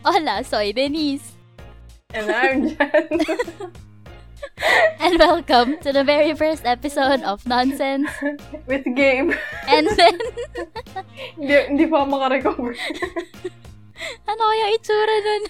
[0.00, 1.36] Hola, soy Denise.
[2.16, 3.20] And I'm Jen.
[4.98, 8.08] and welcome to the very first episode of Nonsense
[8.66, 9.36] with Gabe.
[9.68, 10.16] And then...
[11.68, 12.72] hindi pa makarecover.
[14.24, 15.42] ano kaya itsura nun?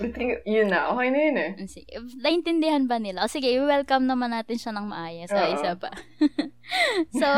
[0.00, 0.88] I think, yun na.
[0.96, 1.52] Okay na yun eh.
[1.68, 1.92] Sige.
[2.16, 3.24] Naintindihan ba nila?
[3.24, 5.28] O sige, welcome naman natin siya ng maayos.
[5.28, 5.52] So, Uh-oh.
[5.52, 5.92] isa pa.
[7.20, 7.28] so,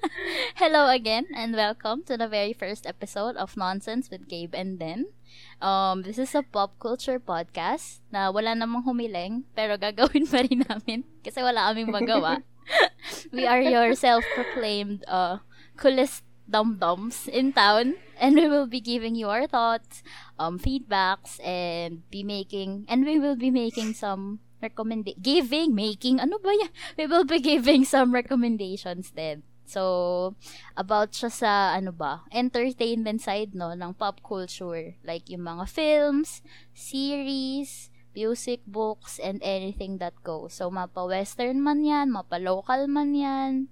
[0.64, 5.12] hello again and welcome to the very first episode of Nonsense with Gabe and Den.
[5.60, 10.64] Um, this is a pop culture podcast na wala namang humiling, pero gagawin pa rin
[10.64, 12.40] namin kasi wala kaming magawa.
[13.34, 15.44] We are your self-proclaimed uh,
[15.76, 20.02] coolest dum-dums in town and we will be giving you our thoughts,
[20.38, 26.36] um, feedbacks, and be making, and we will be making some recommend giving, making, ano
[26.36, 26.72] ba yan?
[27.00, 29.42] We will be giving some recommendations then.
[29.70, 30.34] So,
[30.74, 34.98] about siya sa, ano ba, entertainment side, no, ng pop culture.
[35.06, 36.42] Like, yung mga films,
[36.74, 40.58] series, music, books, and anything that goes.
[40.58, 43.70] So, mapa-western man yan, mapa-local man yan,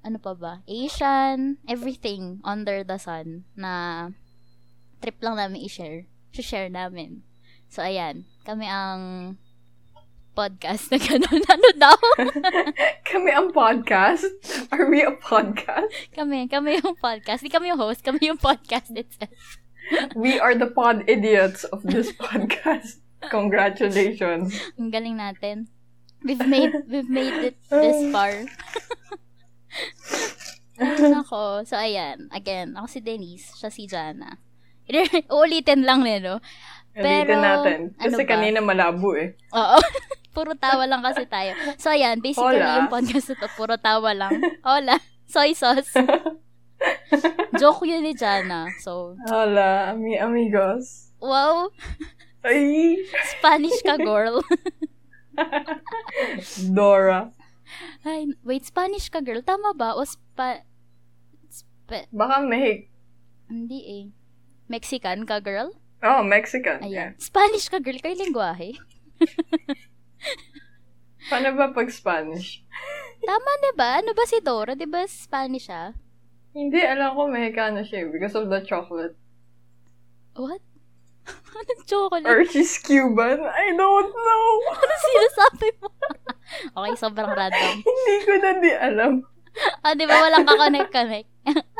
[0.00, 4.08] ano pa ba, Asian, everything under the sun na
[5.00, 6.08] trip lang namin i-share.
[6.32, 7.24] share namin.
[7.68, 8.24] So, ayan.
[8.48, 9.00] Kami ang
[10.32, 11.42] podcast na gano'n.
[11.54, 11.96] Ano daw?
[13.10, 14.24] kami ang podcast?
[14.72, 15.92] Are we a podcast?
[16.16, 16.48] kami.
[16.48, 17.44] Kami yung podcast.
[17.44, 18.00] Di kami yung host.
[18.00, 19.60] Kami yung podcast itself.
[20.16, 23.02] we are the pod idiots of this podcast.
[23.28, 24.56] Congratulations.
[24.80, 25.68] Ang galing natin.
[26.24, 28.44] We've made, we've made it this far.
[31.12, 31.62] Nako.
[31.68, 32.28] So, ayan.
[32.32, 33.52] Again, ako si Denise.
[33.56, 34.40] Siya si Jana.
[35.34, 36.42] Uulitin lang eh, no?
[36.90, 37.78] Pero, Ulitin natin.
[38.00, 39.36] Ano kasi ano kanina malabo eh.
[39.54, 39.78] Oo.
[40.34, 41.54] puro tawa lang kasi tayo.
[41.76, 42.18] So, ayan.
[42.22, 42.82] Basically, Hola.
[42.82, 44.40] yung podcast ito, puro tawa lang.
[44.66, 44.98] Hola.
[45.30, 45.94] Soy sauce.
[47.60, 48.66] Joke yun ni Jana.
[48.82, 51.12] So, Hola, ami amigos.
[51.20, 51.70] Wow.
[52.40, 53.04] Ay.
[53.36, 54.40] Spanish ka, girl.
[56.72, 57.30] Dora.
[58.04, 59.42] Ay, wait, Spanish ka, girl.
[59.42, 59.94] Tama ba?
[59.96, 60.64] O spa...
[61.50, 62.06] spa...
[62.10, 62.90] Baka Mehik.
[63.50, 64.04] Hindi eh.
[64.70, 65.74] Mexican ka, girl?
[66.00, 66.80] Oh, Mexican.
[66.80, 66.92] Ayan.
[66.92, 67.10] Yeah.
[67.18, 67.98] Spanish ka, girl.
[67.98, 68.78] Kayo lingwahe.
[71.30, 72.64] Paano ba pag Spanish?
[73.20, 74.00] Tama, di ba?
[74.00, 74.72] Ano ba si Dora?
[74.72, 75.92] Di ba Spanish siya?
[76.56, 79.14] Hindi, alam ko Mexicano siya eh, because of the chocolate.
[80.34, 80.62] What?
[81.28, 82.26] Anong chocolate?
[82.26, 83.38] Or she's Cuban?
[83.44, 84.46] I don't know.
[84.80, 85.88] ano sinasabi mo?
[86.76, 87.74] okay, sobrang random.
[87.86, 89.12] Hindi ko na di alam.
[89.82, 91.28] ah, di ba walang kakonect-connect?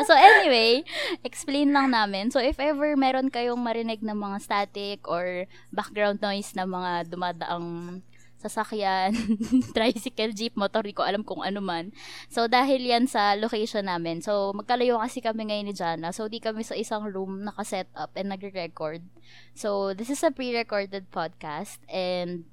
[0.03, 0.83] so anyway,
[1.23, 2.29] explain lang namin.
[2.35, 8.01] So if ever meron kayong marinig ng mga static or background noise na mga dumadaang
[8.41, 9.13] sasakyan,
[9.77, 11.93] tricycle, jeep, motor, di ko alam kung ano man.
[12.33, 14.25] So, dahil yan sa location namin.
[14.25, 16.09] So, magkalayo kasi kami ngayon ni Jana.
[16.17, 19.05] So, di kami sa isang room naka-set up and nagre-record.
[19.53, 21.85] So, this is a pre-recorded podcast.
[21.93, 22.49] And,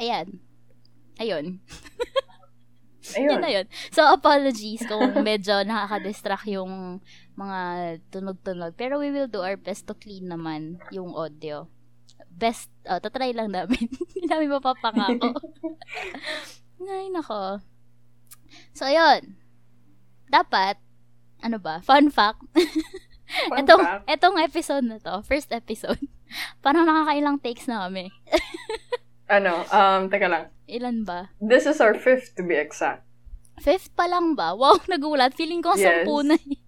[0.00, 0.40] ayan.
[1.20, 1.60] Ayun.
[3.12, 3.28] Ayun.
[3.36, 3.66] yun na yun.
[3.92, 7.04] So, apologies kung medyo nakaka-distract yung
[7.36, 7.60] mga
[8.08, 8.72] tunog-tunog.
[8.80, 11.68] Pero we will do our best to clean naman yung audio
[12.36, 13.88] best, uh, tatry lang namin.
[14.12, 15.32] Hindi namin mapapangako.
[16.86, 17.64] Ay, nako.
[18.76, 19.40] So, ayun.
[20.28, 20.76] Dapat,
[21.40, 22.44] ano ba, fun fact.
[23.48, 24.04] fun etong, fact.
[24.06, 25.98] etong episode na to, first episode,
[26.60, 28.12] parang nakakailang takes na kami.
[29.26, 30.44] ano, um, teka lang.
[30.68, 31.32] Ilan ba?
[31.40, 33.02] This is our fifth to be exact.
[33.56, 34.52] Fifth pa lang ba?
[34.52, 35.32] Wow, nagulat.
[35.32, 36.04] Feeling ko yes.
[36.04, 36.60] sampu na eh.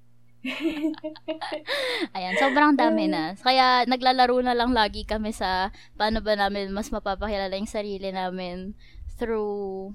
[2.17, 3.35] Ayan, sobrang dami na.
[3.39, 8.75] Kaya naglalaro na lang lagi kami sa paano ba namin mas mapapakilala yung sarili namin
[9.19, 9.93] through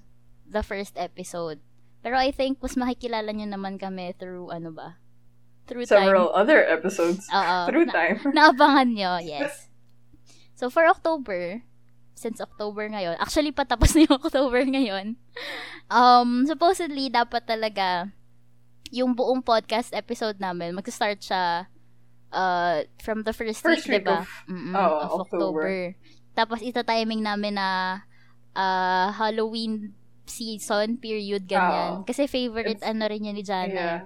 [0.50, 1.60] the first episode.
[2.04, 5.00] Pero I think mas makikilala nyo naman kami through ano ba?
[5.64, 6.40] Through Several time.
[6.44, 7.24] other episodes.
[7.32, 7.58] Oo.
[7.72, 8.18] Through na, time.
[8.36, 9.72] naabangan nyo, yes.
[10.60, 11.64] So for October,
[12.14, 15.16] since October ngayon, actually patapos na yung October ngayon,
[15.88, 18.12] um, supposedly dapat talaga
[18.94, 21.66] yung buong podcast episode namin, mag-start siya
[22.30, 24.22] uh, from the first, first week, week diba?
[24.22, 24.30] of,
[24.78, 25.66] oh, of October.
[25.66, 25.72] October.
[26.38, 28.02] Tapos ita-timing namin na
[28.54, 29.98] uh, Halloween
[30.30, 32.02] season period ganyan.
[32.02, 33.74] Oh, Kasi favorite ano rin yun ni Jana.
[33.74, 34.02] Yeah.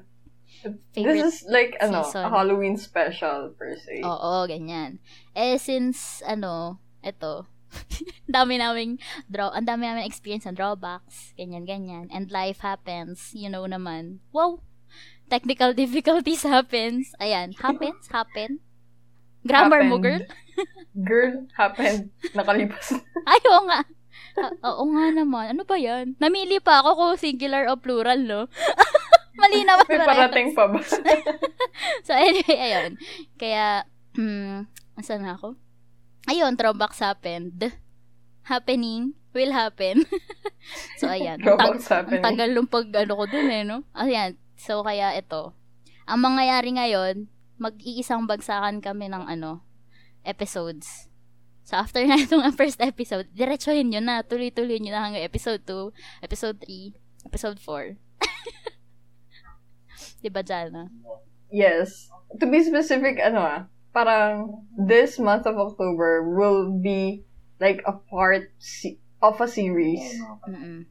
[0.95, 2.23] Favorite This is like ano, season.
[2.23, 4.01] a Halloween special per se.
[4.01, 5.03] Oo, ganyan.
[5.35, 7.45] Eh since ano, eto,
[8.31, 8.97] dami naming
[9.27, 12.07] draw, ang dami namin experience ng drawbacks, ganyan ganyan.
[12.09, 14.23] And life happens, you know naman.
[14.33, 14.65] Wow,
[15.29, 17.11] technical difficulties happens.
[17.17, 18.59] Ayan, happens, happen.
[19.43, 19.89] Grammar happened.
[19.89, 20.23] mo, girl?
[20.97, 22.09] girl, happened.
[22.33, 22.91] Nakalipas.
[23.29, 23.81] Ay, oo nga.
[24.65, 25.55] Oo nga naman.
[25.55, 26.17] Ano ba yan?
[26.17, 28.49] Namili pa ako kung singular o plural, no?
[29.39, 29.85] Mali naman.
[29.85, 30.81] May parating pa ba?
[32.01, 32.91] so, anyway, ayun.
[33.37, 33.85] Kaya,
[34.17, 34.65] Hmm,
[34.97, 35.53] asan na ako?
[36.25, 37.69] Ayun, throwbacks happened.
[38.41, 40.09] Happening will happen.
[40.97, 41.37] so, ayan.
[41.37, 43.85] Ang, tag- ang tagal nung pag ano ko dun eh, no?
[43.93, 44.33] Ayan.
[44.57, 45.53] So, kaya ito.
[46.09, 47.29] Ang mangyayari ngayon,
[47.61, 49.61] mag-iisang bagsakan kami ng ano,
[50.25, 51.07] episodes.
[51.61, 54.25] So, after na itong first episode, diretsuhin nyo na.
[54.25, 57.93] Tuloy-tuloy nyo na hanggang episode 2, episode 3, episode 4.
[60.25, 60.89] diba, Jana?
[61.53, 62.09] Yes.
[62.39, 63.61] To be specific, ano ah,
[63.93, 67.27] parang this month of October will be
[67.59, 70.01] like a part se- of a series.
[70.47, 70.85] Mm-mm.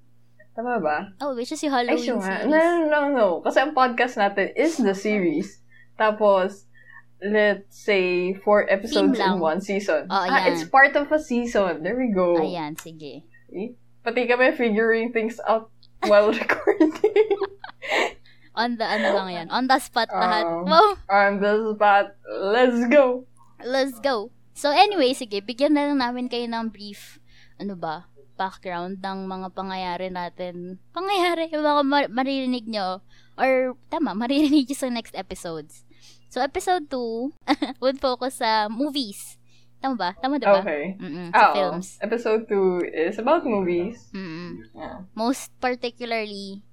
[0.57, 1.13] Tama ba?
[1.21, 2.25] Oh, which is yung Ay, Halloween siya nga.
[2.41, 2.49] series.
[2.49, 3.29] No, no, no, no.
[3.45, 5.61] Kasi ang podcast natin is the series.
[6.01, 6.65] Tapos,
[7.21, 10.09] let's say, four episodes in one season.
[10.09, 11.85] Oh, ah, it's part of a season.
[11.85, 12.41] There we go.
[12.41, 13.29] Ayan, sige.
[13.53, 13.77] See?
[14.01, 15.69] Pati kami figuring things out
[16.09, 16.97] while recording.
[18.57, 19.49] On the, ano lang yan.
[19.53, 20.49] On the spot lahat.
[20.49, 20.97] Um, Wow!
[21.13, 22.17] On the spot.
[22.33, 23.29] Let's go.
[23.61, 24.33] Let's go.
[24.57, 27.21] So anyway, sige, bigyan na lang namin kayo ng brief,
[27.61, 30.79] ano ba, background ng mga pangyayari natin.
[30.93, 33.01] Pangyayari, yung mga ma- maririnig nyo,
[33.37, 35.83] or tama, maririnig nyo sa next episodes.
[36.29, 37.33] So episode 2
[37.83, 39.41] would focus sa movies.
[39.81, 40.11] Tama ba?
[40.21, 40.61] Tama diba?
[40.61, 40.97] Okay.
[41.01, 41.55] Mm-mm, sa oo.
[41.57, 41.97] films.
[42.01, 44.09] Episode 2 is about movies.
[44.13, 44.65] Mm-mm.
[44.73, 45.05] Yeah.
[45.13, 46.65] Most particularly,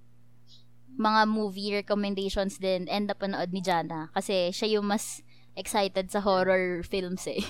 [1.00, 4.09] mga movie recommendations din end up panood ni Jana.
[4.13, 5.21] Kasi siya yung mas
[5.54, 7.42] excited sa horror films eh.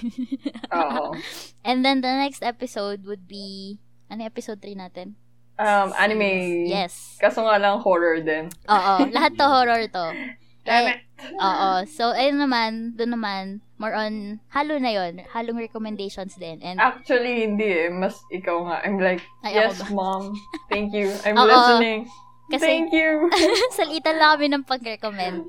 [0.72, 1.16] Oo.
[1.68, 3.80] And then the next episode would be,
[4.14, 5.18] ano episode 3 natin?
[5.58, 6.66] Um, anime.
[6.70, 7.18] Yes.
[7.18, 8.50] Kaso nga lang horror din.
[8.70, 10.06] Oo, lahat to horror to.
[10.66, 11.00] Damn it.
[11.44, 11.70] Oo.
[11.92, 13.44] So, ayun naman, doon naman,
[13.76, 16.64] more on, halo na yon Halong recommendations din.
[16.64, 17.92] And, Actually, hindi eh.
[17.92, 18.78] Mas ikaw nga.
[18.88, 20.32] I'm like, Ay, yes, mom.
[20.72, 21.12] Thank you.
[21.28, 21.48] I'm Oo.
[21.48, 22.08] listening.
[22.48, 23.28] Kasi- Thank you.
[23.78, 25.44] salitan lang kami ng pag-recommend.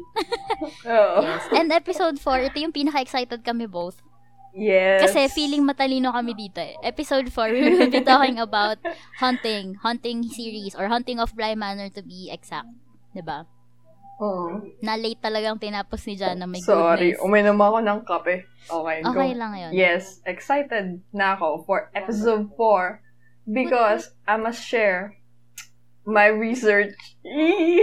[0.82, 1.18] Oo.
[1.22, 1.46] Yes.
[1.54, 3.98] And episode 4, ito yung pinaka-excited kami both.
[4.54, 5.10] Yes.
[5.10, 6.78] Kasi feeling matalino kami dito eh.
[6.86, 8.78] Episode 4, we will be talking about
[9.18, 12.70] hunting, hunting series, or hunting of Bly Manor to be exact.
[13.10, 13.50] 'Di ba?
[14.22, 14.62] Oo.
[14.78, 17.18] Na late talagang tinapos ni Jana, my Sorry.
[17.18, 17.26] goodness.
[17.26, 18.46] Uminom ako ng kape.
[18.70, 19.10] Okay, go.
[19.10, 19.74] Okay lang yun.
[19.74, 23.02] Yes, excited na ako for episode 4
[23.50, 25.18] because I must share
[26.06, 26.94] my research.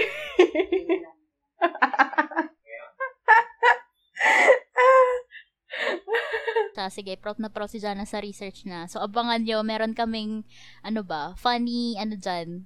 [6.75, 8.88] So, sige, proud na proud si Jana sa research na.
[8.88, 10.48] So, abangan nyo, meron kaming,
[10.80, 12.63] ano ba, funny, ano dyan,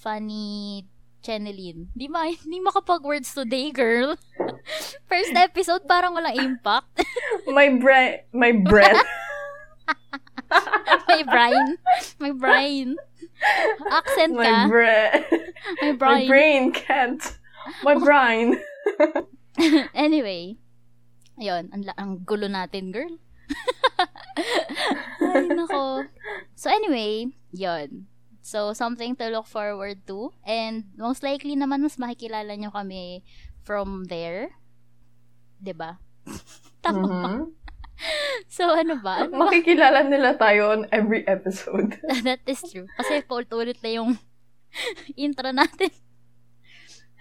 [0.00, 0.88] funny
[1.20, 1.92] Chenelin.
[1.94, 4.16] Di ma, hindi makapag-words today, girl.
[5.10, 7.04] First episode, parang walang impact.
[7.56, 9.04] my brain, my breath.
[11.08, 11.66] May brain.
[12.20, 12.96] May brain.
[13.88, 14.58] Accent my ka.
[14.68, 15.24] breath.
[15.80, 16.28] May My brain.
[16.28, 17.22] brain can't.
[17.84, 18.60] My brain.
[19.94, 20.56] anyway.
[21.42, 23.18] Ayun, ang, la- ang gulo natin, girl.
[25.18, 26.06] Ay, nako.
[26.54, 28.06] So, anyway, yon
[28.42, 30.30] So, something to look forward to.
[30.42, 33.22] And, most likely naman, mas makikilala nyo kami
[33.62, 34.54] from there.
[35.62, 35.98] ba?
[36.84, 37.06] Tama.
[37.06, 37.42] Mhm.
[38.50, 39.22] So, ano ba?
[39.22, 39.46] Ano ba?
[39.46, 42.02] Makikilala nila tayo on every episode.
[42.26, 42.90] That is true.
[42.98, 44.18] Kasi paulit-ulit na yung
[45.14, 45.94] intro natin.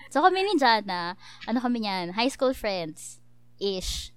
[0.10, 1.14] So, kami ni Jana,
[1.46, 2.18] ano kami niyan?
[2.18, 3.21] High school friends.
[3.62, 4.10] Ish.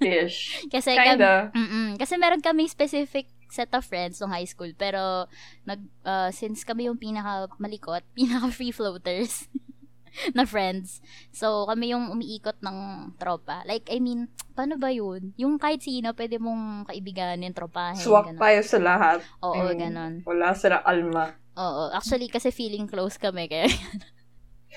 [0.00, 0.38] Ish.
[0.72, 1.52] Kasi kami, Kinda.
[1.52, 1.94] Mm-mm.
[1.94, 4.72] Kasi meron kami specific set of friends nung high school.
[4.72, 5.28] Pero,
[5.62, 9.44] nag, uh, since kami yung pinaka malikot, pinaka free floaters
[10.36, 11.04] na friends.
[11.30, 12.78] So, kami yung umiikot ng
[13.16, 13.60] tropa.
[13.64, 15.36] Like, I mean, paano ba yun?
[15.36, 18.00] Yung kahit sino, pwede mong kaibiganin, tropahin.
[18.00, 18.40] Swak ganon.
[18.40, 19.18] tayo sa lahat.
[19.42, 19.76] Oo, Mm.
[19.78, 20.12] ganon.
[20.24, 21.36] Wala sila alma.
[21.52, 21.92] Oo.
[21.92, 23.44] Actually, kasi feeling close kami.
[23.46, 23.68] Kaya,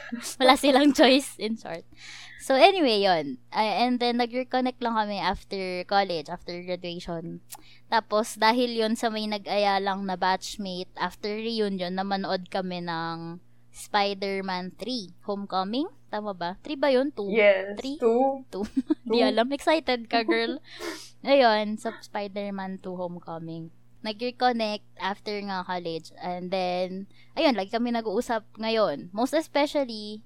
[0.40, 1.86] wala silang choice, in short.
[2.46, 7.42] So, anyway, yon Uh, and then, nag-reconnect lang kami after college, after graduation.
[7.90, 13.42] Tapos, dahil yon sa may nag-aya lang na batchmate, after reunion, na manood kami ng
[13.76, 15.90] Spider-Man 3, Homecoming.
[16.08, 16.56] Tama ba?
[16.64, 17.12] 3 ba yun?
[17.12, 17.28] 2?
[17.34, 17.76] Yes.
[17.76, 17.98] Three?
[18.00, 18.48] Two.
[19.10, 19.52] Di alam.
[19.52, 20.64] Excited ka, girl.
[21.28, 23.74] Ayun, sa Spider-Man 2 Homecoming.
[24.06, 26.14] Nag-reconnect after nga college.
[26.22, 29.10] And then, ayun, lagi kami nag-uusap ngayon.
[29.10, 30.22] Most especially,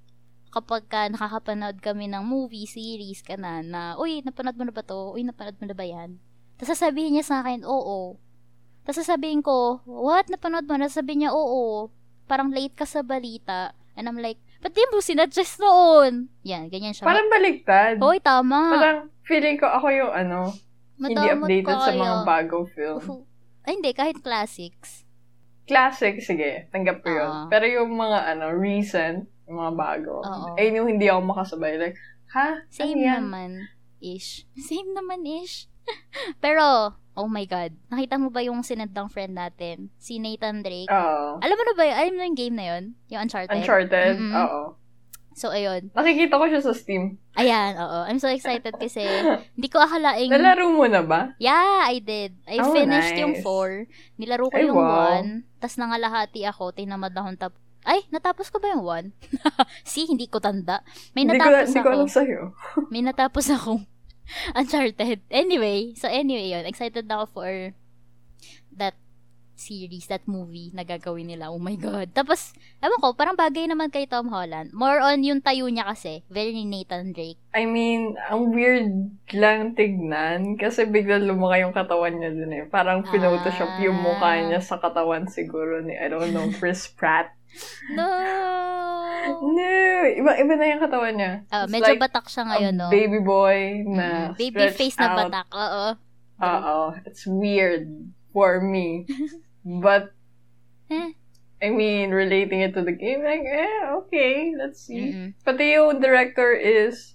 [0.51, 4.83] kapag ka nakakapanood kami ng movie, series ka na, na, uy, napanood mo na ba
[4.83, 5.15] to?
[5.15, 6.19] Uy, napanood mo na ba yan?
[6.59, 8.19] Tapos sasabihin niya sa akin, oo.
[8.83, 10.27] Tapos sasabihin ko, what?
[10.27, 10.91] Napanood mo na?
[10.91, 11.87] Sasabihin niya, oo.
[12.27, 13.71] Parang late ka sa balita.
[13.95, 16.27] And I'm like, ba't di mo sinadjust noon?
[16.43, 17.07] Yan, ganyan siya.
[17.07, 17.95] Parang baliktad.
[18.03, 18.75] Hoy, tama.
[18.75, 20.51] Parang feeling ko ako yung ano,
[20.99, 23.28] hindi Madamot updated sa mga bagong film.
[23.69, 23.93] Ay, hindi.
[23.93, 25.05] Kahit classics.
[25.69, 26.65] Classic, sige.
[26.73, 27.29] Tanggap ko yun.
[27.29, 27.45] Oo.
[27.53, 30.25] Pero yung mga ano, recent, yung mga bago.
[30.25, 30.57] Oo.
[30.57, 31.77] Ayun yung hindi ako makasabay.
[31.77, 31.97] Like,
[32.33, 32.65] ha?
[32.73, 33.21] Same ano yan?
[33.21, 33.51] naman.
[34.01, 34.49] Ish.
[34.73, 35.69] Same naman, ish.
[36.43, 37.77] Pero, oh my God.
[37.93, 39.93] Nakita mo ba yung sinendang friend natin?
[40.01, 40.89] Si Nathan Drake.
[40.89, 41.37] Oo.
[41.37, 41.93] Alam mo na ba, yun?
[42.01, 42.83] alam mo yung game na yun?
[43.13, 43.53] Yung Uncharted?
[43.53, 44.17] Uncharted?
[44.17, 44.33] Mm-mm.
[44.33, 44.61] Oo.
[45.37, 45.93] So, ayun.
[45.93, 47.21] Nakikita ko siya sa Steam.
[47.39, 47.99] Ayan, oo.
[48.05, 48.99] I'm so excited kasi
[49.55, 50.27] hindi ko akalaing...
[50.27, 51.31] Nalaro mo na ba?
[51.37, 52.35] Yeah, I did.
[52.43, 53.45] I Oh, finished yung nice.
[53.45, 54.19] 4.
[54.19, 55.23] Nilaro ko Ay, yung wow.
[55.23, 55.59] 1.
[55.59, 56.75] Tapos nangalahati ako.
[56.75, 57.53] Tinamad akong tap...
[57.81, 59.15] Ay, natapos ko ba yung 1?
[59.87, 60.83] See, hindi ko tanda.
[61.15, 61.95] May Hindi ko, natapos hindi ko ako.
[61.95, 62.41] alam sa'yo.
[62.91, 63.81] May natapos akong
[64.59, 65.25] Uncharted.
[65.31, 66.61] Anyway, so anyway yun.
[66.63, 67.49] Excited ako for
[68.77, 68.93] that
[69.59, 71.47] series, that movie na gagawin nila.
[71.47, 72.09] Oh my God.
[72.11, 74.71] Tapos, ewan ko, parang bagay naman kay Tom Holland.
[74.71, 76.23] More on yung tayo niya kasi.
[76.27, 77.37] Very Nathan Drake.
[77.51, 78.87] I mean, ang weird
[79.29, 82.63] lang tignan kasi bigla lumaki yung katawan niya dun eh.
[82.65, 84.03] Parang pinotoshop yung Ah.
[84.05, 87.35] mukha niya sa katawan siguro ni, I don't know, Chris Pratt.
[87.91, 88.05] No!
[89.41, 89.71] No!
[90.07, 91.33] Iba, iba na yung katawan niya.
[91.49, 92.87] Ah, It's medyo like batak siya ngayon, no?
[92.87, 95.17] baby boy na Mm, baby face na out.
[95.27, 95.47] batak.
[95.51, 95.85] Oo.
[96.39, 96.79] Oo.
[97.03, 97.89] It's weird
[98.31, 99.03] for me.
[99.63, 100.13] But,
[100.89, 101.13] Eh.
[101.59, 105.11] I mean, relating it to the game, like, eh, okay, let's see.
[105.11, 105.29] Mm-mm.
[105.43, 107.13] Pati yung director is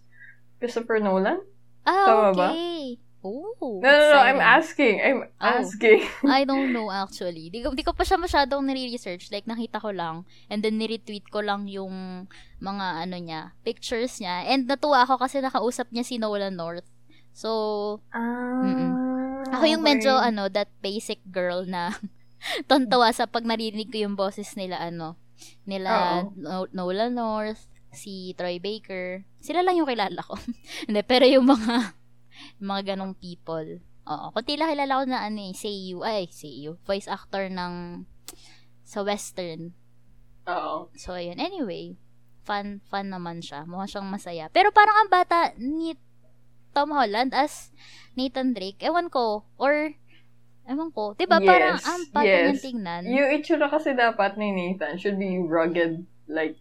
[0.61, 1.41] Christopher Nolan?
[1.83, 2.49] Ah, Tama ba?
[2.53, 3.01] okay.
[3.25, 5.01] Oh, No, no, no, I'm asking.
[5.01, 5.49] I'm Oh.
[5.57, 6.05] asking.
[6.29, 7.49] I don't know actually.
[7.49, 9.33] Di ko, di ko pa siya masyadong nire-research.
[9.33, 10.29] Like, nakita ko lang.
[10.53, 12.29] And then, niretweet ko lang yung
[12.61, 14.45] mga ano niya, pictures niya.
[14.45, 16.85] And natuwa ako kasi nakausap niya si Nolan North.
[17.33, 17.49] So,
[18.13, 18.61] Ah,
[19.51, 19.97] ako yung okay.
[19.97, 21.97] medyo ano, that basic girl na
[22.71, 25.17] tontawa sa pag narinig ko yung boses nila ano,
[25.65, 29.23] nila no- Nolan North, si Troy Baker.
[29.39, 30.35] Sila lang yung kilala ko.
[30.89, 31.95] Hindi, pero yung mga
[32.61, 33.81] yung mga ganong people.
[34.05, 38.05] Oo, kunti lang kilala ko na ano eh, Seiyu, ay, Seiyu, voice actor ng
[38.85, 39.73] sa Western.
[40.45, 40.93] Oo.
[40.93, 41.41] So, ayun.
[41.41, 41.97] Anyway,
[42.45, 43.65] fun, fun naman siya.
[43.65, 44.53] Mukha siyang masaya.
[44.53, 45.97] Pero parang ang bata ni
[46.77, 47.73] Tom Holland as
[48.13, 49.97] Nathan Drake, ewan ko, or,
[50.69, 52.63] ewan ko, diba Yes, parang ang bata yes.
[52.65, 53.03] tingnan.
[53.09, 56.57] Yung itsura kasi dapat ni Nathan should be rugged, like,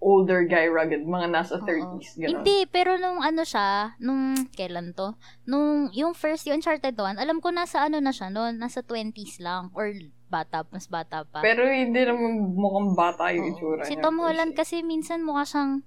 [0.00, 1.68] older guy rugged, mga nasa Oo.
[1.68, 2.40] 30s, gano'n.
[2.40, 5.12] Hindi, pero nung ano siya, nung, kailan to?
[5.44, 9.44] Nung, yung first, yung Uncharted 1, alam ko nasa ano na siya noon, nasa 20s
[9.44, 9.92] lang, or
[10.30, 11.44] bata, mas bata pa.
[11.44, 13.52] Pero hindi naman mukhang bata yung Oo.
[13.52, 14.04] itsura Si niya.
[14.08, 15.84] Tom per Holland kasi minsan mukha siyang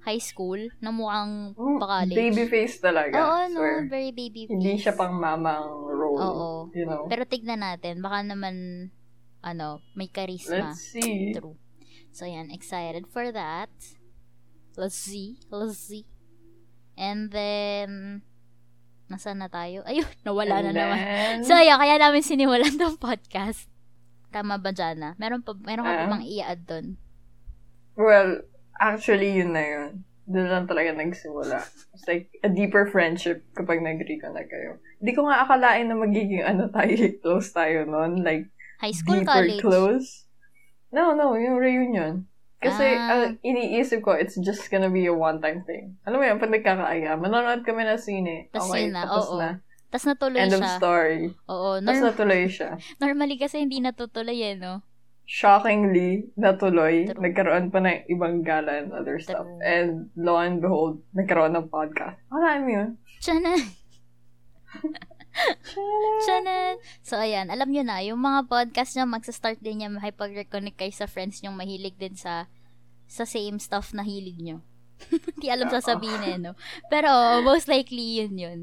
[0.00, 2.16] high school, na mukhang Mm, pa-college.
[2.16, 3.14] Baby face talaga.
[3.14, 4.52] Oo, no, very baby face.
[4.52, 6.16] Hindi siya pang mamang role.
[6.18, 6.50] Oo.
[6.70, 7.04] You know?
[7.04, 8.88] Pero tignan natin, baka naman,
[9.40, 10.72] ano, may charisma.
[10.72, 11.32] Let's see.
[11.32, 11.56] True.
[12.10, 13.70] So, yan, excited for that.
[14.74, 15.36] Let's see.
[15.46, 16.08] Let's see.
[16.94, 18.20] And then,
[19.06, 19.84] nasaan na tayo?
[19.88, 20.96] Ayun, nawala na And naman.
[20.98, 23.68] then, So, ayun, kaya namin sinimulan tong podcast.
[24.28, 25.12] Tama ba, Jana?
[25.16, 26.10] Meron pa, meron ka pa Ah.
[26.10, 26.86] bang i-add doon?
[27.94, 28.40] well,
[28.80, 29.90] actually, yun na yun.
[30.24, 31.60] Doon lang talaga nagsimula.
[31.92, 34.78] It's like a deeper friendship kapag nag-reconnect kayo.
[34.96, 38.22] Hindi ko nga akalain na magiging ano tayo, close tayo noon.
[38.22, 39.60] Like, High school, deeper college?
[39.60, 40.08] close.
[40.88, 42.24] No, no, yung reunion.
[42.56, 43.08] Kasi, Ah.
[43.10, 45.96] ang iniisip ko, it's just gonna be a one-time thing.
[46.04, 48.36] Alam mo yan, pag nagkakaaya, manonood kami ng sine.
[48.52, 49.40] Tas okay, yun na, tapos oo.
[49.40, 49.50] na.
[49.90, 50.76] Tapos natuloy End of siya.
[50.76, 51.20] story.
[51.48, 51.70] Oo.
[51.80, 52.70] Tapos Norm- natuloy siya.
[53.02, 54.84] normally kasi hindi natutuloy eh, no?
[55.30, 57.06] Shockingly, natuloy.
[57.06, 57.22] True.
[57.22, 59.46] Nagkaroon pa ng ibang gala and other stuff.
[59.46, 59.62] True.
[59.62, 62.18] And lo and behold, nagkaroon ng podcast.
[62.34, 62.88] Alam mo yun?
[63.22, 63.62] Tiyanan.
[66.26, 66.74] Tiyanan.
[67.06, 67.46] So, ayan.
[67.46, 71.54] Alam nyo na, yung mga podcast nyo, magsa-start din niya makipag-reconnect kayo sa friends nyo
[71.54, 72.50] mahilig din sa
[73.06, 74.66] sa same stuff na hilig nyo.
[75.38, 76.58] Hindi alam sasabihin eh, no?
[76.90, 78.60] Pero, most likely, yun yun.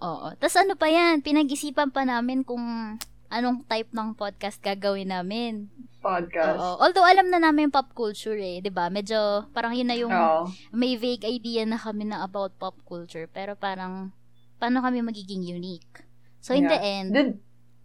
[0.00, 0.32] Oo.
[0.40, 1.20] Tapos ano pa yan?
[1.20, 2.96] Pinag-isipan pa namin kung
[3.28, 5.68] anong type ng podcast gagawin namin.
[5.98, 6.56] Podcast.
[6.56, 6.78] Oo.
[6.80, 10.46] Although, alam na namin pop culture eh, 'di ba Medyo, parang yun na yung Oo.
[10.70, 14.14] may vague idea na kami na about pop culture, pero parang,
[14.56, 16.06] paano kami magiging unique?
[16.38, 16.94] So, in the Yeah.
[16.94, 17.30] end, Did,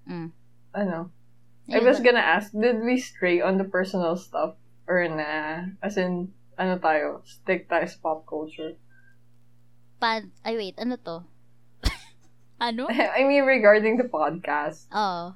[0.06, 0.30] mm,
[0.72, 1.10] ano,
[1.66, 4.56] I was ba- gonna ask, did we stray on the personal stuff?
[4.86, 8.78] Or na, as in, ano tayo, stick tayo sa pop culture?
[9.98, 11.24] pa- ay, wait, ano to?
[12.64, 12.88] Ano?
[13.20, 15.36] I mean, regarding the podcast, Oo.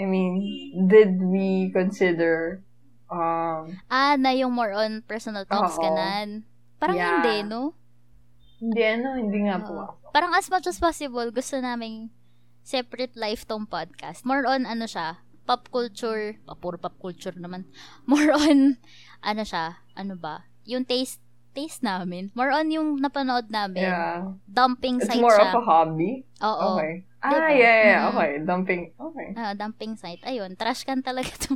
[0.00, 0.40] I mean,
[0.88, 2.64] did we consider,
[3.12, 5.84] um, Ah, na yung more on personal talks Oo.
[5.84, 6.48] kanan.
[6.80, 7.20] Parang Yeah.
[7.20, 7.76] hindi, no?
[8.60, 9.64] hindi ano, hindi nga Oo.
[9.64, 9.76] po.
[10.12, 12.08] Parang as much as possible, gusto naming
[12.60, 14.24] separate life tong podcast.
[14.24, 17.64] More on, ano siya, pop culture, ah, puro pop culture naman.
[18.10, 18.76] More on,
[19.20, 20.44] ano siya, ano ba?
[20.64, 21.20] Yung taste,
[21.52, 22.30] taste namin.
[22.32, 23.86] More on yung napanood namin.
[23.86, 24.34] Yeah.
[24.46, 25.50] Dumping It's site more siya.
[25.50, 26.24] of a hobby.
[26.42, 26.78] Oo.
[26.78, 27.04] Okay.
[27.20, 27.48] Ah, Diba?
[27.52, 28.00] yeah, yeah, yeah.
[28.00, 28.10] Mm.
[28.10, 28.30] Okay.
[28.48, 28.82] Dumping.
[28.96, 29.28] Okay.
[29.36, 30.22] Ah, dumping site.
[30.24, 31.52] Ayun, trash can talaga to.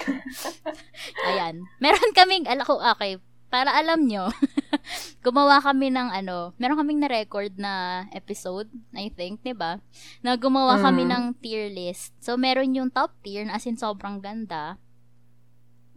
[1.28, 1.68] Ayan.
[1.82, 4.30] Meron kaming, ala ko, okay, para alam nyo,
[5.26, 9.82] gumawa kami ng ano, meron kaming na-record na episode, I think, 'di ba?
[10.22, 10.82] Na gumawa mm.
[10.86, 12.14] kami ng tier list.
[12.22, 14.78] So, meron yung top tier na as in sobrang ganda.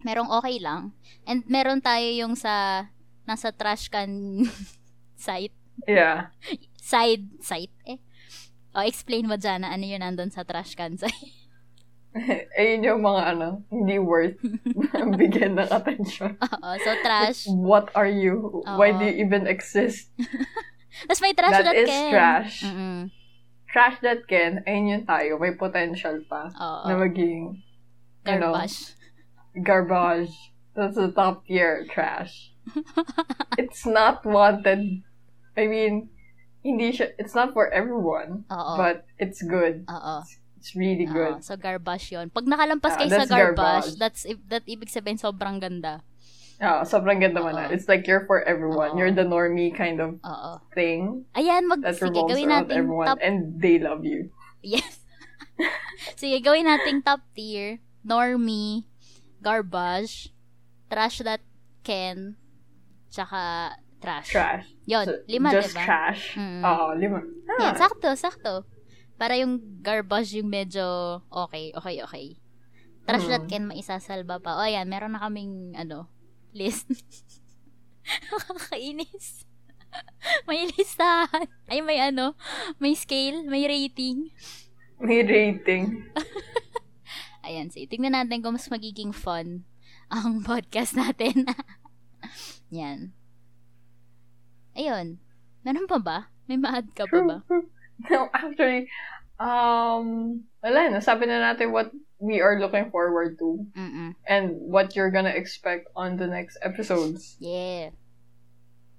[0.02, 0.98] Merong okay lang.
[1.30, 2.90] And meron tayo yung sa
[3.28, 4.44] nasa trash can
[5.16, 5.56] site.
[5.88, 6.32] Yeah.
[6.80, 8.00] Side site eh.
[8.74, 11.34] O, explain mo dyan na ano yun nandun sa trash can site.
[12.60, 14.38] Ayun yung mga ano, hindi worth
[15.18, 16.38] bigyan ng attention.
[16.38, 17.50] Oo, so trash.
[17.50, 18.62] What are you?
[18.62, 18.78] Oo.
[18.78, 20.14] Why do you even exist?
[21.10, 22.12] Tapos may trash that, that is can.
[22.14, 22.56] trash.
[22.62, 23.10] Mm-mm.
[23.74, 25.42] Trash that can, ayun yung tayo.
[25.42, 26.86] May potential pa Oo.
[26.86, 27.66] na maging
[28.22, 28.94] garbage.
[29.58, 30.34] Know, garbage.
[30.78, 32.53] That's the top tier trash.
[33.58, 35.04] It's not wanted.
[35.58, 36.10] I mean,
[36.64, 38.48] hindi siya, it's not for everyone.
[38.50, 38.74] Oo.
[38.80, 39.86] But it's good.
[39.88, 40.16] Oo.
[40.58, 41.44] It's really good.
[41.44, 45.20] Uh, so, garbage yon Pag nakalampas uh, kayo sa garbage, garbage, that's that ibig sabihin
[45.20, 46.00] sobrang ganda.
[46.64, 47.68] Oo, sobrang ganda man na.
[47.68, 48.96] It's like you're for everyone.
[48.96, 49.00] Uh-oh.
[49.04, 50.64] You're the normie kind of Uh-oh.
[50.72, 51.28] thing.
[51.36, 53.20] Ayan, mag, sige, gawin natin everyone, top...
[53.20, 54.32] And they love you.
[54.64, 55.04] Yes.
[56.20, 58.88] sige, gawin natin top tier, normie,
[59.44, 60.32] garbage,
[60.88, 61.44] trash that
[61.84, 62.40] can,
[63.14, 63.70] tsaka
[64.02, 64.34] trash.
[64.34, 64.66] Trash.
[64.90, 65.86] Yon, so, lima, just diba?
[65.86, 66.34] trash?
[66.34, 66.62] Mm.
[66.66, 67.20] Oo, lima.
[67.46, 67.70] Ah.
[67.70, 68.66] Yan, sakto, sakto.
[69.22, 72.26] Para yung garbage yung medyo okay, okay, okay.
[73.06, 73.32] Trash mm.
[73.32, 74.58] that can maisasalba pa.
[74.58, 76.10] O, ayan, meron na kaming, ano,
[76.52, 76.90] list.
[78.34, 79.46] Nakakainis.
[80.50, 81.48] may listahan.
[81.70, 82.34] Ay, may ano,
[82.82, 84.34] may scale, may rating.
[84.98, 86.10] May rating.
[87.48, 89.68] ayan, so tingnan natin kung mas magiging fun
[90.10, 91.46] ang podcast natin.
[92.74, 93.14] Yan.
[94.74, 95.22] Ayun.
[95.62, 96.18] Meron pa ba?
[96.50, 97.38] May ma-add ka pa ba?
[98.10, 98.90] No, actually,
[99.38, 101.00] um, wala na.
[101.00, 103.64] Sabi na natin what we are looking forward to.
[103.78, 104.18] Mm-mm.
[104.26, 107.38] And what you're gonna expect on the next episodes.
[107.38, 107.94] Yeah.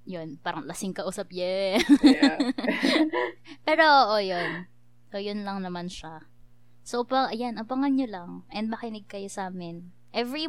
[0.05, 1.81] Yun, parang lasing ka usap, yeah.
[2.05, 2.39] yeah.
[3.67, 3.85] Pero,
[4.15, 4.69] oo, yun.
[5.09, 6.29] So, yun lang naman siya.
[6.85, 8.31] So, pa, ayan, abangan nyo lang.
[8.53, 9.97] And makinig kayo sa amin.
[10.13, 10.45] Every,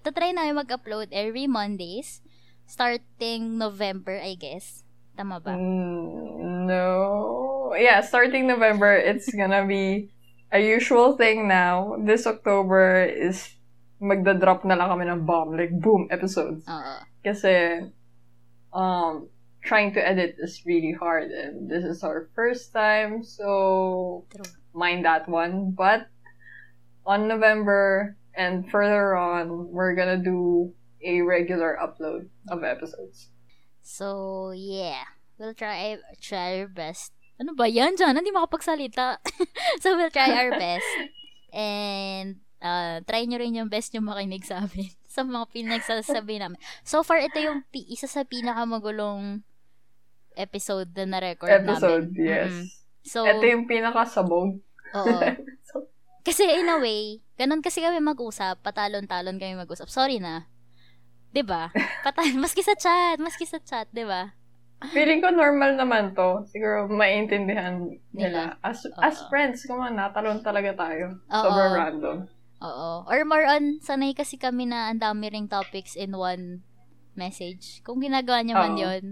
[0.00, 2.24] tatry namin mag-upload every Mondays.
[2.72, 4.80] Starting November, I guess.
[5.12, 5.52] Tama ba?
[5.52, 7.76] Mm, no.
[7.76, 10.08] Yeah, starting November, it's gonna be
[10.48, 12.00] a usual thing now.
[12.00, 13.44] This October is
[14.00, 15.52] magda-drop na lang kami ng bomb.
[15.52, 16.64] Like, boom, episodes.
[16.64, 16.94] Oo.
[17.20, 17.92] Kasi,
[18.72, 19.28] um,
[19.60, 21.28] trying to edit is really hard.
[21.28, 24.24] And this is our first time, so
[24.72, 25.76] mind that one.
[25.76, 26.08] But,
[27.04, 30.72] on November and further on, we're gonna do
[31.04, 33.28] a regular upload of episodes.
[33.82, 35.04] So, yeah.
[35.38, 37.10] We'll try try our best.
[37.40, 38.14] Ano ba yan, John?
[38.14, 39.18] Hindi makapagsalita.
[39.82, 40.86] so, we'll try our best.
[41.50, 44.94] And, uh, try nyo rin yung best nyo makinig sa amin.
[45.12, 46.56] sa mga pinagsasabi namin.
[46.86, 49.44] So far, ito yung p- isa sa pinakamagulong
[50.32, 52.24] episode na na-record episode, namin.
[52.24, 52.48] yes.
[52.48, 52.66] Mm-hmm.
[53.02, 54.56] So, ito yung pinakasabog.
[54.96, 55.20] Oo.
[55.68, 55.90] so,
[56.24, 59.92] kasi in a way, ganun kasi kami mag-usap, patalon-talon kami mag-usap.
[59.92, 60.48] Sorry na.
[61.32, 61.72] 'Di ba?
[62.04, 64.36] Patay maski sa chat, maski sa chat, 'di ba?
[64.90, 66.42] Feeling ko normal naman to.
[66.50, 68.58] Siguro maintindihan nila.
[68.58, 68.60] nila.
[68.66, 68.98] As Uh-oh.
[68.98, 71.22] as friends, kung natalon talaga tayo.
[71.30, 71.42] Uh-oh.
[71.46, 72.18] Sobrang random.
[72.62, 73.06] Oo.
[73.06, 76.66] Or more on, sanay kasi kami na ang dami ring topics in one
[77.14, 77.78] message.
[77.86, 79.04] Kung ginagawa niyo man yon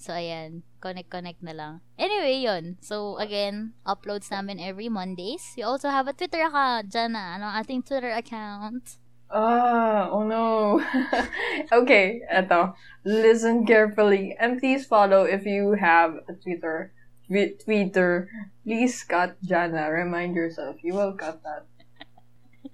[0.00, 0.64] So, ayan.
[0.80, 1.72] Connect-connect na lang.
[2.00, 5.44] Anyway, yon So, again, uploads namin every Mondays.
[5.52, 6.88] We also have a Twitter account.
[6.88, 7.36] Diyan na.
[7.36, 8.96] Ano ating Twitter account?
[9.30, 10.82] Ah, oh no.
[11.72, 12.74] okay, eto.
[13.06, 16.90] Listen carefully and please follow if you have a Twitter.
[17.30, 18.26] Twitter.
[18.66, 19.86] Please cut Jana.
[19.86, 21.70] Remind yourself you will cut that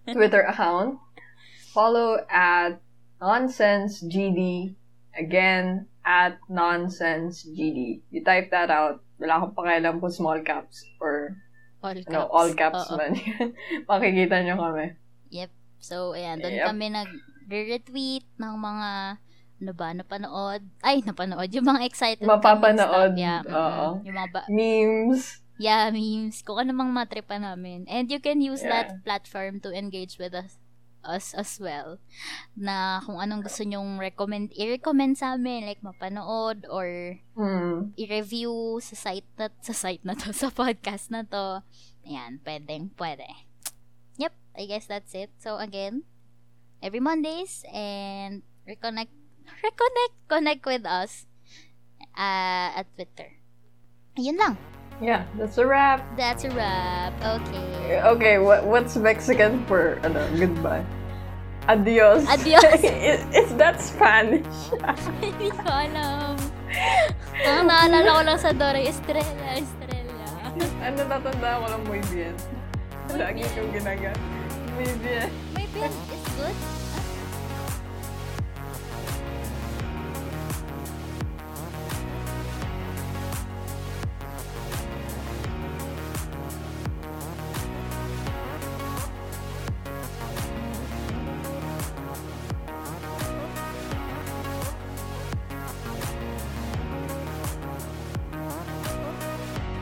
[0.09, 0.97] Twitter account.
[1.77, 2.81] Follow at
[3.21, 4.73] nonsense GD.
[5.13, 8.01] Again, at nonsense GD.
[8.09, 9.05] You type that out.
[9.21, 11.37] Wala akong pakialam kung small caps or
[11.85, 12.29] all caps.
[12.33, 12.97] All caps Uh-oh.
[12.97, 13.13] man.
[13.89, 14.97] Makikita nyo kami.
[15.29, 15.51] Yep.
[15.87, 16.67] So, ayan, doon yep.
[16.67, 18.91] kami nag-retweet ng mga
[19.57, 20.63] ano ba, napanood.
[20.85, 21.49] Ay, napanood.
[21.49, 23.17] Yung mga excited Mapapanood.
[23.17, 23.23] Stuff.
[23.23, 23.41] Yeah.
[23.49, 24.05] Oo.
[24.05, 25.41] Yung mga ba- memes.
[25.57, 26.45] Yeah, memes.
[26.45, 27.89] Kung ano mang matripa namin.
[27.89, 28.85] And you can use yeah.
[28.85, 30.61] that platform to engage with us
[31.07, 32.03] us as well.
[32.59, 37.95] Na kung anong gusto nyong recommend, i-recommend sa amin, like mapanood or mm.
[37.95, 41.63] i-review sa site na, sa site na to, sa podcast na to.
[42.03, 43.27] Ayan, pwedeng, pwede.
[44.57, 45.31] I guess that's it.
[45.39, 46.03] So again,
[46.83, 49.13] every Mondays and reconnect
[49.65, 51.27] reconnect connect with us
[52.17, 53.37] uh, at Twitter.
[54.17, 54.55] Ayun lang.
[54.97, 56.01] Yeah, that's a wrap.
[56.17, 57.13] That's a wrap.
[57.21, 58.01] Okay.
[58.01, 60.85] Okay, what what's Mexican for ano, goodbye?
[61.69, 62.25] Adios.
[62.31, 62.65] Adios.
[62.85, 64.47] Is, is that Spanish?
[65.21, 66.39] Hindi ko alam.
[67.43, 70.27] Ang naalala ko lang sa Dora, Estrella, Estrella.
[70.81, 72.35] ano natanda ko lang muy bien.
[73.13, 74.36] Lagi kong ginagamit.
[74.77, 75.31] Muy bien.
[75.55, 76.76] May pen is good.